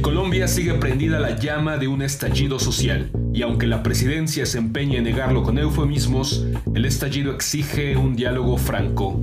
[0.00, 4.56] En Colombia sigue prendida la llama de un estallido social, y aunque la presidencia se
[4.56, 9.20] empeña en negarlo con eufemismos, el estallido exige un diálogo franco.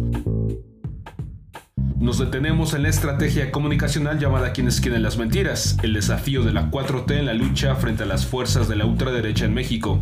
[1.99, 6.69] Nos detenemos en la estrategia comunicacional llamada Quienes quieren las mentiras, el desafío de la
[6.69, 9.99] 4T en la lucha frente a las fuerzas de la ultraderecha en México.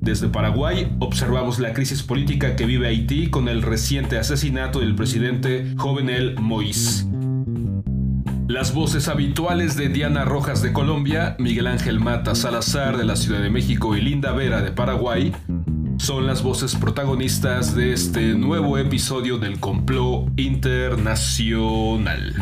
[0.00, 5.72] Desde Paraguay observamos la crisis política que vive Haití con el reciente asesinato del presidente
[5.76, 7.13] Jovenel Moïse.
[8.54, 13.42] Las voces habituales de Diana Rojas de Colombia, Miguel Ángel Mata Salazar de la Ciudad
[13.42, 15.32] de México y Linda Vera de Paraguay
[15.98, 22.32] son las voces protagonistas de este nuevo episodio del complot internacional.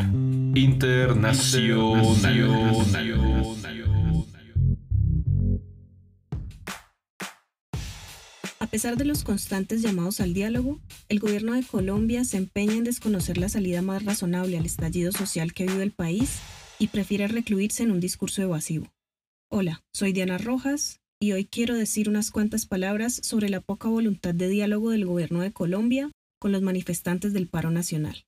[0.55, 3.32] Internacional.
[8.73, 13.37] Pesar de los constantes llamados al diálogo, el gobierno de Colombia se empeña en desconocer
[13.37, 16.41] la salida más razonable al estallido social que vive el país
[16.78, 18.91] y prefiere recluirse en un discurso evasivo.
[19.50, 24.34] Hola, soy Diana Rojas y hoy quiero decir unas cuantas palabras sobre la poca voluntad
[24.34, 28.25] de diálogo del gobierno de Colombia con los manifestantes del paro nacional.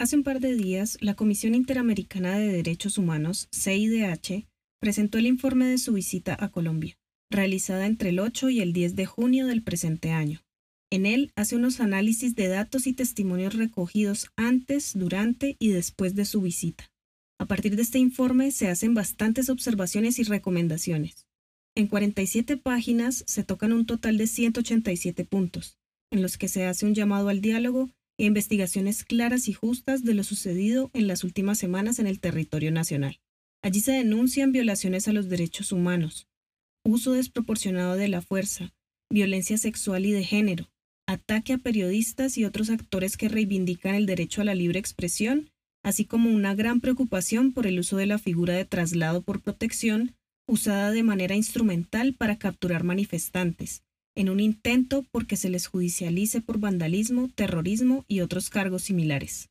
[0.00, 4.46] Hace un par de días, la Comisión Interamericana de Derechos Humanos, CIDH,
[4.80, 6.96] presentó el informe de su visita a Colombia,
[7.30, 10.40] realizada entre el 8 y el 10 de junio del presente año.
[10.90, 16.24] En él hace unos análisis de datos y testimonios recogidos antes, durante y después de
[16.24, 16.90] su visita.
[17.38, 21.26] A partir de este informe se hacen bastantes observaciones y recomendaciones.
[21.76, 25.76] En 47 páginas se tocan un total de 187 puntos,
[26.10, 27.90] en los que se hace un llamado al diálogo
[28.26, 33.20] investigaciones claras y justas de lo sucedido en las últimas semanas en el territorio nacional.
[33.62, 36.28] Allí se denuncian violaciones a los derechos humanos,
[36.84, 38.72] uso desproporcionado de la fuerza,
[39.10, 40.70] violencia sexual y de género,
[41.06, 45.50] ataque a periodistas y otros actores que reivindican el derecho a la libre expresión,
[45.82, 50.14] así como una gran preocupación por el uso de la figura de traslado por protección
[50.46, 53.82] usada de manera instrumental para capturar manifestantes,
[54.20, 59.48] en un intento porque se les judicialice por vandalismo, terrorismo y otros cargos similares.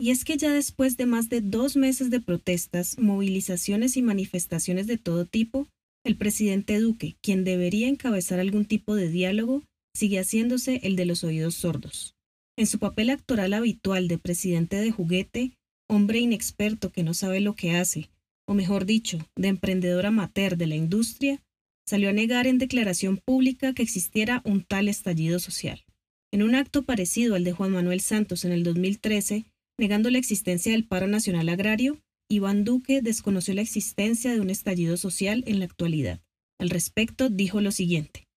[0.00, 4.86] Y es que ya después de más de dos meses de protestas, movilizaciones y manifestaciones
[4.86, 5.66] de todo tipo,
[6.04, 11.24] el presidente Duque, quien debería encabezar algún tipo de diálogo, sigue haciéndose el de los
[11.24, 12.14] oídos sordos.
[12.56, 15.52] En su papel actoral habitual de presidente de juguete,
[15.88, 18.08] hombre inexperto que no sabe lo que hace,
[18.48, 21.42] o mejor dicho, de emprendedor amateur de la industria,
[21.86, 25.84] salió a negar en declaración pública que existiera un tal estallido social.
[26.32, 29.44] En un acto parecido al de Juan Manuel Santos en el 2013,
[29.78, 31.98] negando la existencia del paro nacional agrario,
[32.30, 36.20] Iván Duque desconoció la existencia de un estallido social en la actualidad.
[36.58, 38.28] Al respecto, dijo lo siguiente.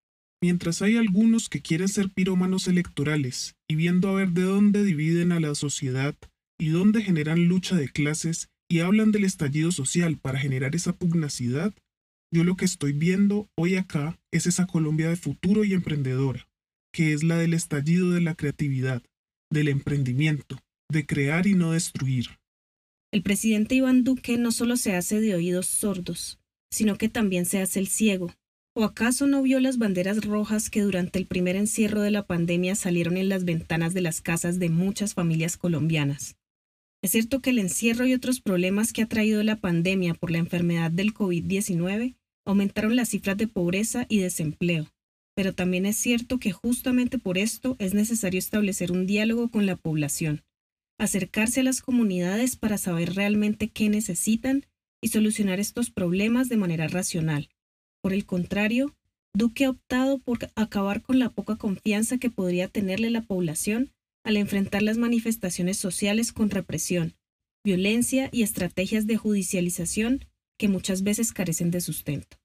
[0.44, 5.32] Mientras hay algunos que quieren ser pirómanos electorales y viendo a ver de dónde dividen
[5.32, 6.16] a la sociedad
[6.60, 11.74] y dónde generan lucha de clases, y hablan del estallido social para generar esa pugnacidad,
[12.34, 16.48] yo lo que estoy viendo hoy acá es esa Colombia de futuro y emprendedora,
[16.94, 19.04] que es la del estallido de la creatividad,
[19.52, 20.58] del emprendimiento,
[20.90, 22.28] de crear y no destruir.
[23.12, 26.40] El presidente Iván Duque no solo se hace de oídos sordos,
[26.72, 28.34] sino que también se hace el ciego.
[28.74, 32.76] ¿O acaso no vio las banderas rojas que durante el primer encierro de la pandemia
[32.76, 36.38] salieron en las ventanas de las casas de muchas familias colombianas?
[37.02, 40.38] Es cierto que el encierro y otros problemas que ha traído la pandemia por la
[40.38, 44.88] enfermedad del COVID-19 aumentaron las cifras de pobreza y desempleo,
[45.36, 49.76] pero también es cierto que justamente por esto es necesario establecer un diálogo con la
[49.76, 50.44] población,
[51.00, 54.66] acercarse a las comunidades para saber realmente qué necesitan
[55.02, 57.50] y solucionar estos problemas de manera racional.
[58.04, 58.96] Por el contrario,
[59.34, 63.92] Duque ha optado por acabar con la poca confianza que podría tenerle la población
[64.24, 67.16] al enfrentar las manifestaciones sociales con represión,
[67.64, 70.26] violencia y estrategias de judicialización
[70.58, 72.38] que muchas veces carecen de sustento.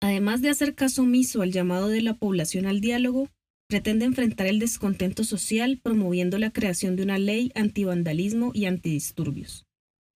[0.00, 3.30] Además de hacer caso omiso al llamado de la población al diálogo,
[3.68, 9.66] pretende enfrentar el descontento social promoviendo la creación de una ley antivandalismo y antidisturbios.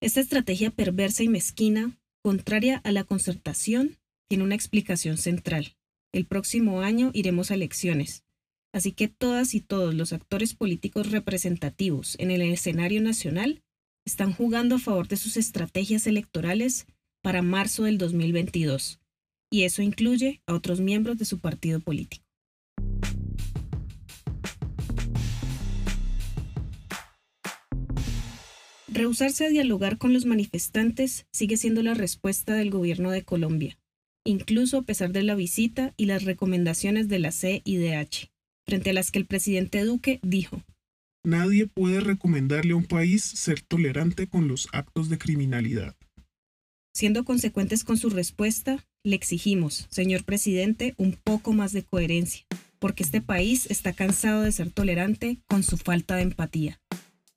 [0.01, 3.97] Esta estrategia perversa y mezquina, contraria a la concertación,
[4.29, 5.75] tiene una explicación central.
[6.13, 8.23] El próximo año iremos a elecciones,
[8.71, 13.63] así que todas y todos los actores políticos representativos en el escenario nacional
[14.05, 16.85] están jugando a favor de sus estrategias electorales
[17.21, 18.99] para marzo del 2022,
[19.49, 22.23] y eso incluye a otros miembros de su partido político.
[28.87, 33.78] Rehusarse a dialogar con los manifestantes sigue siendo la respuesta del gobierno de Colombia,
[34.29, 38.29] incluso a pesar de la visita y las recomendaciones de la CIDH,
[38.65, 40.63] frente a las que el presidente Duque dijo,
[41.23, 45.95] Nadie puede recomendarle a un país ser tolerante con los actos de criminalidad.
[46.93, 52.45] Siendo consecuentes con su respuesta, le exigimos, señor presidente, un poco más de coherencia,
[52.77, 56.79] porque este país está cansado de ser tolerante con su falta de empatía.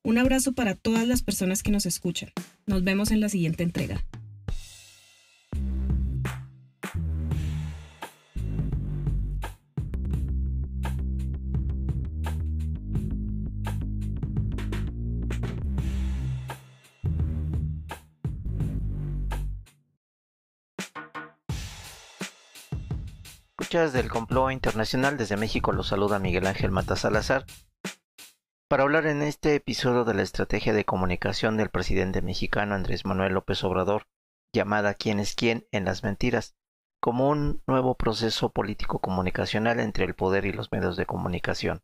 [0.05, 2.31] Un abrazo para todas las personas que nos escuchan.
[2.67, 4.05] Nos vemos en la siguiente entrega.
[23.73, 27.47] Del complot internacional desde México los saluda Miguel Ángel Mata Salazar
[28.69, 33.33] para hablar en este episodio de la estrategia de comunicación del presidente mexicano Andrés Manuel
[33.33, 34.09] López Obrador,
[34.53, 36.55] llamada quién es quién en las mentiras,
[37.01, 41.83] como un nuevo proceso político comunicacional entre el poder y los medios de comunicación.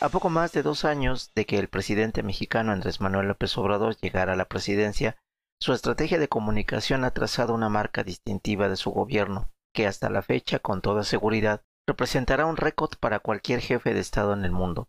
[0.00, 3.96] A poco más de dos años de que el presidente mexicano Andrés Manuel López Obrador
[3.96, 5.16] llegara a la presidencia,
[5.60, 10.22] su estrategia de comunicación ha trazado una marca distintiva de su gobierno, que hasta la
[10.22, 14.88] fecha, con toda seguridad, representará un récord para cualquier jefe de Estado en el mundo.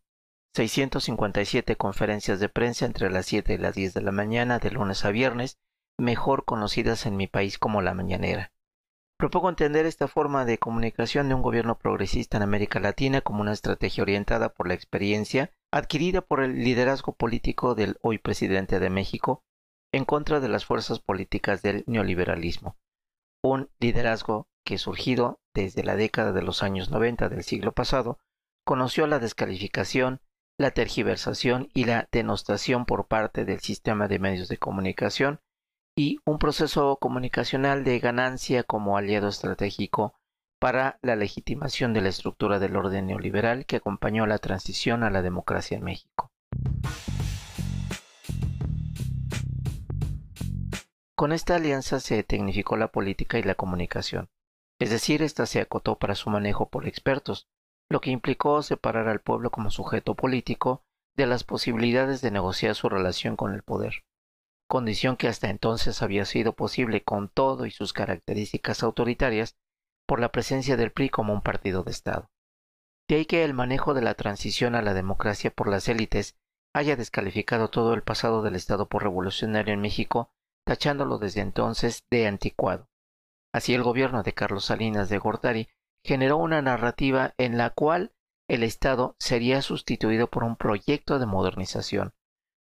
[0.55, 5.05] 657 conferencias de prensa entre las 7 y las 10 de la mañana de lunes
[5.05, 5.57] a viernes,
[5.97, 8.51] mejor conocidas en mi país como la mañanera.
[9.17, 13.53] Propongo entender esta forma de comunicación de un gobierno progresista en América Latina como una
[13.53, 19.43] estrategia orientada por la experiencia adquirida por el liderazgo político del hoy presidente de México
[19.91, 22.77] en contra de las fuerzas políticas del neoliberalismo,
[23.43, 28.19] un liderazgo que surgido desde la década de los años 90 del siglo pasado,
[28.65, 30.21] conoció la descalificación,
[30.59, 35.39] la tergiversación y la denostación por parte del sistema de medios de comunicación
[35.97, 40.13] y un proceso comunicacional de ganancia como aliado estratégico
[40.59, 45.21] para la legitimación de la estructura del orden neoliberal que acompañó la transición a la
[45.21, 46.31] democracia en México.
[51.19, 54.29] Con esta alianza se tecnificó la política y la comunicación,
[54.79, 57.49] es decir, ésta se acotó para su manejo por expertos,
[57.89, 60.85] lo que implicó separar al pueblo como sujeto político
[61.17, 64.05] de las posibilidades de negociar su relación con el poder,
[64.69, 69.57] condición que hasta entonces había sido posible con todo y sus características autoritarias
[70.07, 72.31] por la presencia del PRI como un partido de Estado.
[73.09, 76.37] De ahí que el manejo de la transición a la democracia por las élites
[76.73, 80.31] haya descalificado todo el pasado del Estado por revolucionario en México
[80.69, 82.91] tachándolo desde entonces de anticuado.
[83.51, 85.67] Así el gobierno de Carlos Salinas de Gortari
[86.05, 88.13] generó una narrativa en la cual
[88.47, 92.13] el Estado sería sustituido por un proyecto de modernización,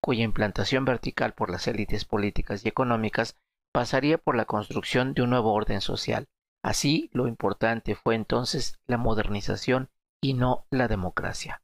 [0.03, 3.37] cuya implantación vertical por las élites políticas y económicas
[3.73, 6.27] pasaría por la construcción de un nuevo orden social.
[6.65, 9.91] Así, lo importante fue entonces la modernización
[10.21, 11.63] y no la democracia.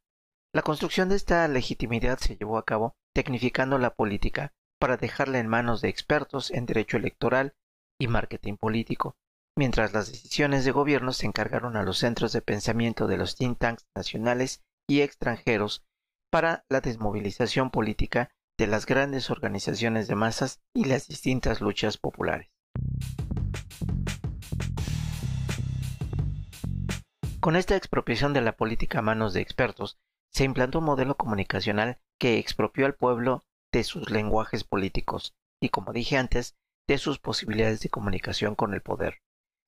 [0.53, 5.47] La construcción de esta legitimidad se llevó a cabo tecnificando la política, para dejarla en
[5.47, 7.53] manos de expertos en derecho electoral
[7.99, 9.17] y marketing político,
[9.57, 13.59] mientras las decisiones de gobierno se encargaron a los centros de pensamiento de los think
[13.59, 15.83] tanks nacionales y extranjeros
[16.31, 22.49] para la desmovilización política de las grandes organizaciones de masas y las distintas luchas populares.
[27.39, 29.97] Con esta expropiación de la política a manos de expertos,
[30.31, 35.93] se implantó un modelo comunicacional que expropió al pueblo de sus lenguajes políticos y, como
[35.93, 36.55] dije antes,
[36.87, 39.21] de sus posibilidades de comunicación con el poder.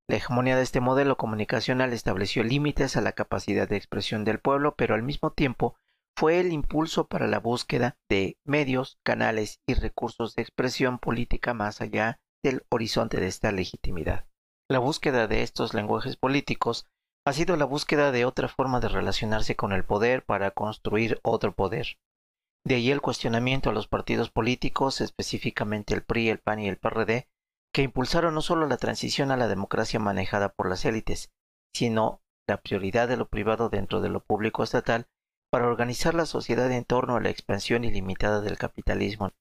[0.08, 4.76] La hegemonía de este modelo comunicacional estableció límites a la capacidad de expresión del pueblo,
[4.76, 5.76] pero al mismo tiempo
[6.18, 11.82] fue el impulso para la búsqueda de medios, canales y recursos de expresión política más
[11.82, 14.26] allá del horizonte de esta legitimidad.
[14.70, 16.88] La búsqueda de estos lenguajes políticos
[17.26, 21.54] ha sido la búsqueda de otra forma de relacionarse con el poder para construir otro
[21.54, 21.98] poder.
[22.64, 26.78] De ahí el cuestionamiento a los partidos políticos, específicamente el PRI, el PAN y el
[26.78, 27.28] PRD,
[27.74, 31.32] que impulsaron no solo la transición a la democracia manejada por las élites,
[31.74, 35.08] sino la prioridad de lo privado dentro de lo público estatal
[35.52, 39.32] para organizar la sociedad en torno a la expansión ilimitada del capitalismo.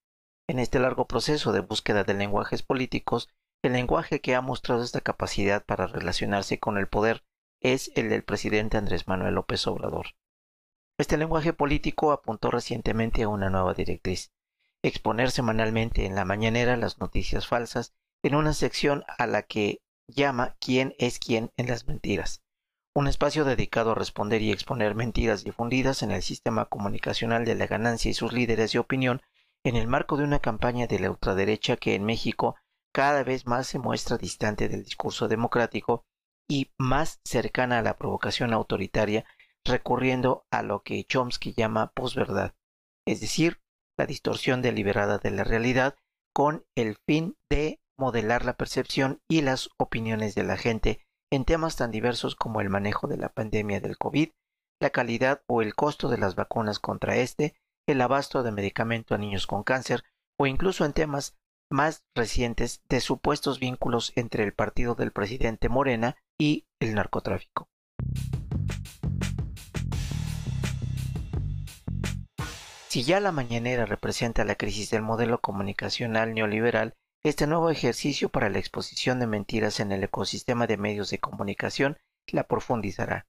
[0.48, 3.28] En este largo proceso de búsqueda de lenguajes políticos,
[3.62, 7.22] el lenguaje que ha mostrado esta capacidad para relacionarse con el poder
[7.60, 10.06] es el del presidente Andrés Manuel López Obrador.
[11.00, 14.34] Este lenguaje político apuntó recientemente a una nueva directriz,
[14.82, 20.56] exponer semanalmente en la mañanera las noticias falsas en una sección a la que llama
[20.60, 22.42] quién es quién en las mentiras,
[22.94, 27.66] un espacio dedicado a responder y exponer mentiras difundidas en el sistema comunicacional de la
[27.66, 29.22] ganancia y sus líderes de opinión
[29.64, 32.56] en el marco de una campaña de la ultraderecha que en México
[32.92, 36.04] cada vez más se muestra distante del discurso democrático
[36.46, 39.24] y más cercana a la provocación autoritaria,
[39.64, 42.54] recurriendo a lo que Chomsky llama posverdad,
[43.06, 43.60] es decir,
[43.98, 45.96] la distorsión deliberada de la realidad
[46.34, 51.76] con el fin de modelar la percepción y las opiniones de la gente en temas
[51.76, 54.30] tan diversos como el manejo de la pandemia del COVID,
[54.80, 57.54] la calidad o el costo de las vacunas contra este,
[57.86, 60.02] el abasto de medicamento a niños con cáncer
[60.38, 61.36] o incluso en temas
[61.70, 67.68] más recientes de supuestos vínculos entre el partido del presidente Morena y el narcotráfico.
[72.90, 78.50] Si ya la mañanera representa la crisis del modelo comunicacional neoliberal, este nuevo ejercicio para
[78.50, 83.28] la exposición de mentiras en el ecosistema de medios de comunicación la profundizará,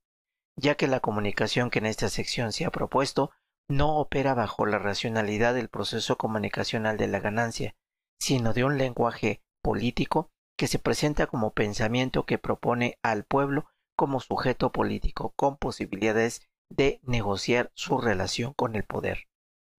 [0.56, 3.30] ya que la comunicación que en esta sección se ha propuesto
[3.70, 7.76] no opera bajo la racionalidad del proceso comunicacional de la ganancia,
[8.20, 14.22] sino de un lenguaje político que se presenta como pensamiento que propone al pueblo como
[14.22, 16.42] sujeto político con posibilidades
[16.72, 19.28] de negociar su relación con el poder.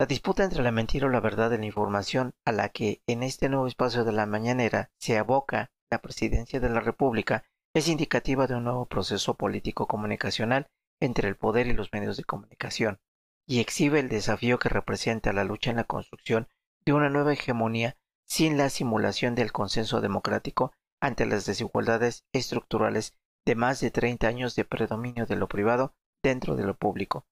[0.02, 3.22] La disputa entre la mentira o la verdad de la información a la que en
[3.22, 8.48] este nuevo espacio de la mañanera se aboca la presidencia de la República es indicativa
[8.48, 10.66] de un nuevo proceso político comunicacional
[10.98, 12.98] entre el poder y los medios de comunicación,
[13.46, 16.48] y exhibe el desafío que representa la lucha en la construcción
[16.84, 23.14] de una nueva hegemonía sin la simulación del consenso democrático ante las desigualdades estructurales
[23.46, 25.94] de más de 30 años de predominio de lo privado
[26.24, 27.24] dentro de lo público,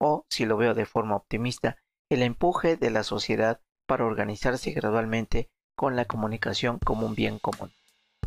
[0.00, 1.76] o, si lo veo de forma optimista,
[2.10, 7.72] el empuje de la sociedad para organizarse gradualmente con la comunicación como un bien común.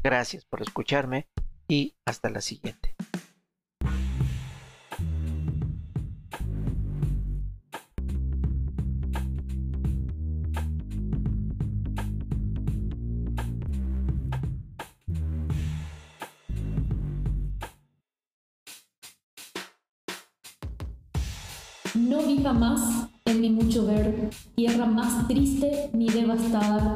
[0.03, 1.27] Gracias por escucharme
[1.67, 2.86] y hasta la siguiente.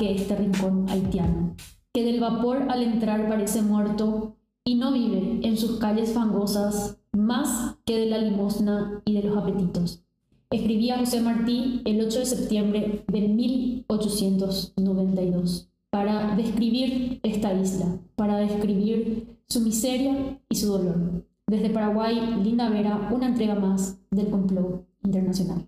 [0.01, 1.55] Que este rincón haitiano,
[1.93, 7.77] que del vapor al entrar parece muerto y no vive en sus calles fangosas más
[7.85, 10.03] que de la limosna y de los apetitos.
[10.49, 19.37] Escribía José Martí el 8 de septiembre de 1892 para describir esta isla, para describir
[19.49, 21.27] su miseria y su dolor.
[21.45, 25.67] Desde Paraguay, Linda Vera, una entrega más del complot internacional.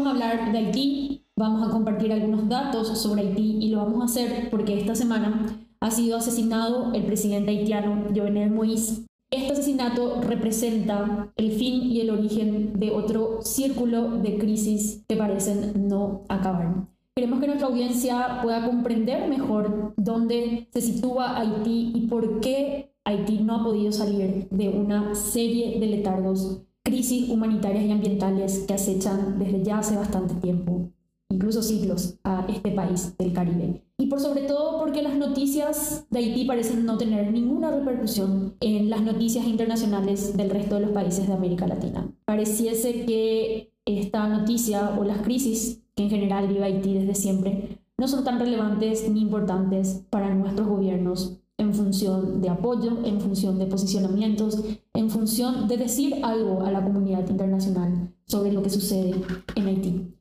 [0.00, 4.00] Vamos a hablar de Haití, vamos a compartir algunos datos sobre Haití y lo vamos
[4.00, 9.04] a hacer porque esta semana ha sido asesinado el presidente haitiano Jovenel Moïse.
[9.30, 15.86] Este asesinato representa el fin y el origen de otro círculo de crisis que parecen
[15.86, 16.88] no acabar.
[17.14, 23.40] Queremos que nuestra audiencia pueda comprender mejor dónde se sitúa Haití y por qué Haití
[23.40, 29.38] no ha podido salir de una serie de letargos crisis humanitarias y ambientales que acechan
[29.38, 30.90] desde ya hace bastante tiempo,
[31.28, 33.82] incluso siglos, a este país del Caribe.
[33.98, 38.88] Y por sobre todo porque las noticias de Haití parecen no tener ninguna repercusión en
[38.88, 42.10] las noticias internacionales del resto de los países de América Latina.
[42.24, 48.08] Pareciese que esta noticia o las crisis que en general vive Haití desde siempre no
[48.08, 53.66] son tan relevantes ni importantes para nuestros gobiernos en función de apoyo, en función de
[53.66, 54.58] posicionamientos,
[54.94, 59.14] en función de decir algo a la comunidad internacional sobre lo que sucede
[59.54, 60.14] en Haití.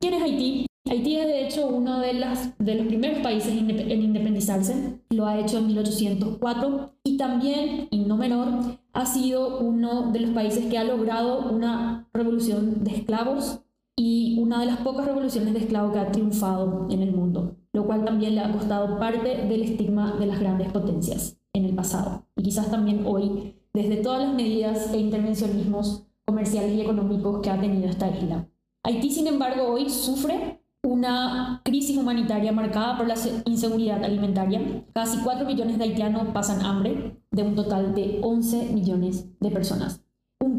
[0.00, 0.66] ¿Quién es Haití?
[0.88, 5.40] Haití es de hecho uno de, las, de los primeros países en independizarse, lo ha
[5.40, 10.78] hecho en 1804 y también, y no menor, ha sido uno de los países que
[10.78, 13.62] ha logrado una revolución de esclavos
[13.96, 17.86] y una de las pocas revoluciones de esclavos que ha triunfado en el mundo, lo
[17.86, 22.26] cual también le ha costado parte del estigma de las grandes potencias en el pasado
[22.36, 27.58] y quizás también hoy desde todas las medidas e intervencionismos comerciales y económicos que ha
[27.58, 28.46] tenido esta isla.
[28.82, 33.14] Haití, sin embargo, hoy sufre una crisis humanitaria marcada por la
[33.46, 34.84] inseguridad alimentaria.
[34.92, 40.02] Casi 4 millones de haitianos pasan hambre, de un total de 11 millones de personas.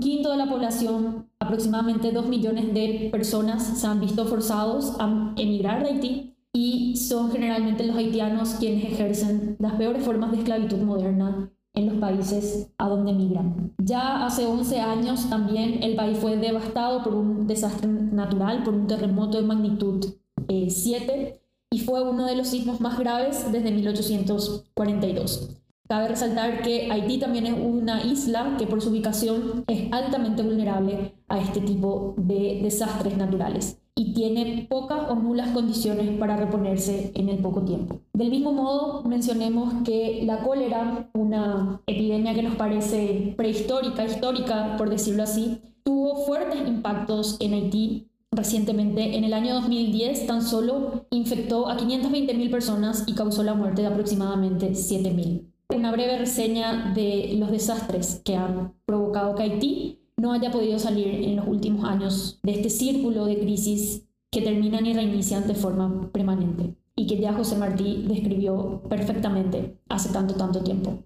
[0.03, 5.81] Quinto de la población, aproximadamente 2 millones de personas, se han visto forzados a emigrar
[5.81, 11.53] de Haití y son generalmente los haitianos quienes ejercen las peores formas de esclavitud moderna
[11.74, 13.74] en los países a donde migran.
[13.77, 18.88] Ya hace 11 años también el país fue devastado por un desastre natural, por un
[18.88, 20.05] terremoto de magnitud
[20.50, 21.39] 7 eh,
[21.72, 25.62] y fue uno de los sismos más graves desde 1842.
[25.87, 31.13] Cabe resaltar que Haití también es una isla que por su ubicación es altamente vulnerable
[31.27, 37.27] a este tipo de desastres naturales y tiene pocas o nulas condiciones para reponerse en
[37.27, 37.99] el poco tiempo.
[38.13, 44.89] Del mismo modo, mencionemos que la cólera, una epidemia que nos parece prehistórica, histórica, por
[44.89, 51.69] decirlo así, tuvo fuertes impactos en Haití Recientemente, en el año 2010, tan solo infectó
[51.69, 57.51] a 520.000 personas y causó la muerte de aproximadamente 7.000 una breve reseña de los
[57.51, 62.53] desastres que han provocado que Haití no haya podido salir en los últimos años de
[62.53, 67.58] este círculo de crisis que terminan y reinician de forma permanente y que ya José
[67.58, 71.03] Martí describió perfectamente hace tanto, tanto tiempo.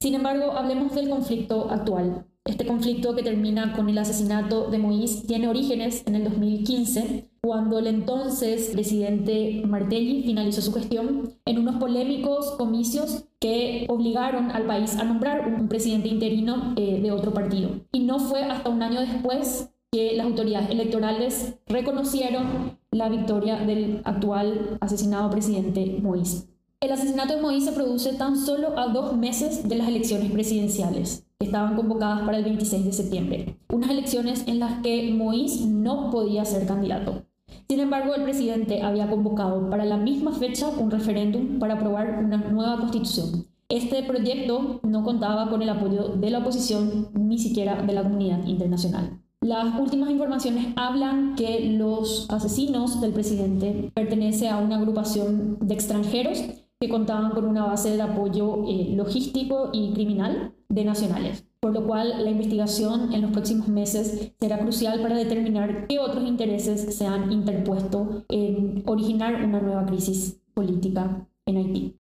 [0.00, 2.26] Sin embargo, hablemos del conflicto actual.
[2.44, 7.78] Este conflicto que termina con el asesinato de Moïse tiene orígenes en el 2015, cuando
[7.78, 14.96] el entonces presidente Martelli finalizó su gestión en unos polémicos comicios que obligaron al país
[14.96, 17.70] a nombrar un presidente interino eh, de otro partido.
[17.92, 24.00] Y no fue hasta un año después que las autoridades electorales reconocieron la victoria del
[24.04, 26.48] actual asesinado presidente Moïse.
[26.80, 31.24] El asesinato de Moïse se produce tan solo a dos meses de las elecciones presidenciales
[31.38, 36.10] que estaban convocadas para el 26 de septiembre, unas elecciones en las que Moïse no
[36.10, 37.22] podía ser candidato.
[37.68, 42.36] Sin embargo, el presidente había convocado para la misma fecha un referéndum para aprobar una
[42.36, 43.46] nueva constitución.
[43.68, 48.46] Este proyecto no contaba con el apoyo de la oposición ni siquiera de la comunidad
[48.46, 49.20] internacional.
[49.40, 56.42] Las últimas informaciones hablan que los asesinos del presidente pertenecen a una agrupación de extranjeros
[56.80, 61.86] que contaban con una base de apoyo eh, logístico y criminal de nacionales, por lo
[61.86, 67.06] cual la investigación en los próximos meses será crucial para determinar qué otros intereses se
[67.06, 71.96] han interpuesto en originar una nueva crisis política en Haití.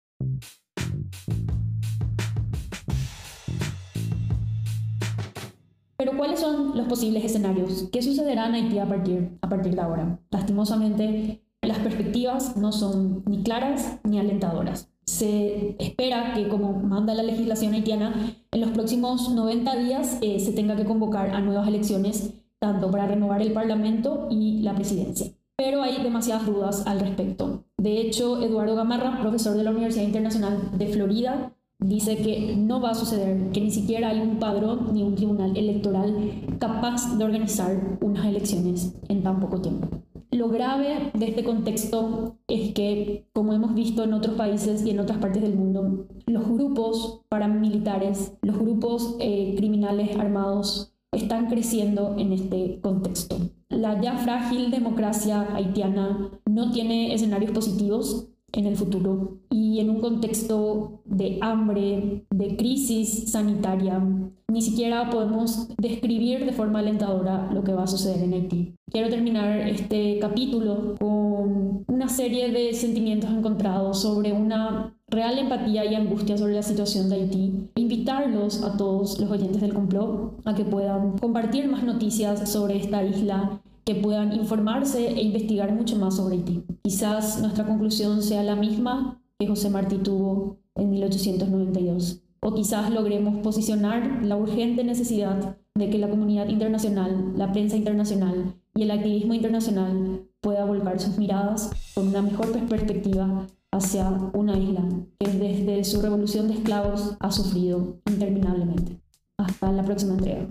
[5.98, 7.89] Pero ¿cuáles son los posibles escenarios?
[7.91, 10.20] ¿Qué sucederá en Haití a partir, a partir de ahora?
[10.30, 14.95] Lastimosamente, las perspectivas no son ni claras ni alentadoras.
[15.06, 20.52] Se espera que, como manda la legislación haitiana, en los próximos 90 días eh, se
[20.52, 25.32] tenga que convocar a nuevas elecciones, tanto para renovar el Parlamento y la presidencia.
[25.58, 27.63] Pero hay demasiadas dudas al respecto.
[27.78, 32.91] De hecho, Eduardo Gamarra, profesor de la Universidad Internacional de Florida, dice que no va
[32.91, 36.15] a suceder, que ni siquiera hay un padrón ni un tribunal electoral
[36.60, 39.88] capaz de organizar unas elecciones en tan poco tiempo.
[40.32, 45.00] Lo grave de este contexto es que, como hemos visto en otros países y en
[45.00, 52.34] otras partes del mundo, los grupos paramilitares, los grupos eh, criminales armados están creciendo en
[52.34, 53.38] este contexto.
[53.70, 60.00] La ya frágil democracia haitiana no tiene escenarios positivos en el futuro y en un
[60.00, 64.02] contexto de hambre, de crisis sanitaria,
[64.48, 68.76] ni siquiera podemos describir de forma alentadora lo que va a suceder en Haití.
[68.89, 75.96] Quiero terminar este capítulo con una serie de sentimientos encontrados sobre una real empatía y
[75.96, 77.70] angustia sobre la situación de Haití.
[77.76, 83.04] Invitarlos a todos los oyentes del complot a que puedan compartir más noticias sobre esta
[83.04, 86.63] isla que puedan informarse e investigar mucho más sobre Haití.
[86.84, 92.24] Quizás nuestra conclusión sea la misma que José Martí tuvo en 1892.
[92.41, 98.56] O quizás logremos posicionar la urgente necesidad de que la comunidad internacional, la prensa internacional
[98.74, 104.84] y el activismo internacional pueda volcar sus miradas con una mejor perspectiva hacia una isla
[105.19, 109.00] que desde su revolución de esclavos ha sufrido interminablemente.
[109.38, 110.48] Hasta la próxima entrega.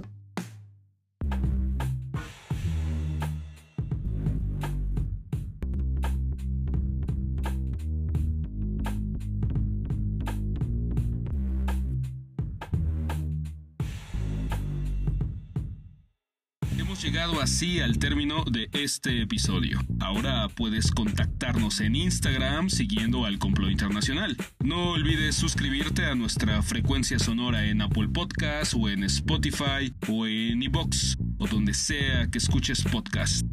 [17.05, 19.79] Llegado así al término de este episodio.
[20.01, 24.35] Ahora puedes contactarnos en Instagram siguiendo al Complot Internacional.
[24.61, 30.63] No olvides suscribirte a nuestra frecuencia sonora en Apple Podcasts o en Spotify o en
[30.63, 33.45] iBox o donde sea que escuches podcast.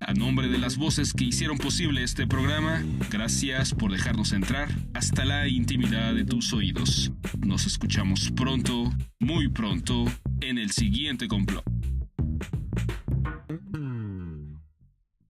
[0.00, 5.26] A nombre de las voces que hicieron posible este programa, gracias por dejarnos entrar hasta
[5.26, 7.12] la intimidad de tus oídos.
[7.44, 10.06] Nos escuchamos pronto, muy pronto,
[10.40, 11.75] en el siguiente complot.